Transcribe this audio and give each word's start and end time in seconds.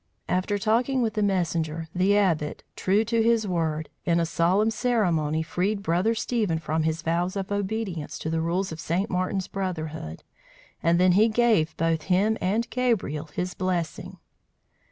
After 0.27 0.57
talking 0.57 1.03
with 1.03 1.13
the 1.13 1.21
messenger, 1.21 1.87
the 1.93 2.17
Abbot, 2.17 2.63
true 2.75 3.05
to 3.05 3.21
his 3.21 3.47
word, 3.47 3.87
in 4.03 4.19
a 4.19 4.25
solemn 4.25 4.71
ceremony, 4.71 5.43
freed 5.43 5.83
Brother 5.83 6.15
Stephen 6.15 6.57
from 6.57 6.81
his 6.81 7.03
vows 7.03 7.35
of 7.35 7.51
obedience 7.51 8.17
to 8.17 8.31
the 8.31 8.41
rules 8.41 8.71
of 8.71 8.79
St. 8.79 9.11
Martin's 9.11 9.47
brotherhood; 9.47 10.23
and 10.81 10.99
then 10.99 11.11
he 11.11 11.27
gave 11.27 11.77
both 11.77 12.01
him 12.09 12.35
and 12.41 12.67
Gabriel 12.71 13.27
his 13.35 13.53
blessing. 13.53 14.17